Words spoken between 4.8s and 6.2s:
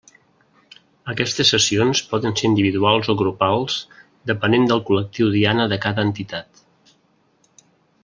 col·lectiu diana de cada